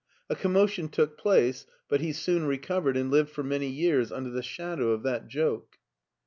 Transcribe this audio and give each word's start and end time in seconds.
A 0.31 0.35
commotion 0.35 0.89
took 0.89 1.15
place, 1.15 1.67
but 1.87 2.01
he 2.01 2.11
soon 2.11 2.45
recovered 2.47 2.97
and 2.97 3.11
lived 3.11 3.29
for 3.29 3.43
many 3.43 3.67
years 3.67 4.11
under 4.11 4.31
the 4.31 4.41
shadow 4.41 4.89
of 4.93 5.03
that 5.03 5.27
joke. 5.27 5.77